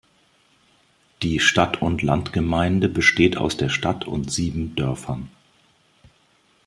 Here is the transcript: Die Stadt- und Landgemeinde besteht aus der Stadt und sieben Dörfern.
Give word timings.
Die 1.21 1.39
Stadt- 1.39 1.79
und 1.79 2.01
Landgemeinde 2.01 2.89
besteht 2.89 3.37
aus 3.37 3.55
der 3.55 3.69
Stadt 3.69 4.07
und 4.07 4.31
sieben 4.31 4.73
Dörfern. 4.73 5.29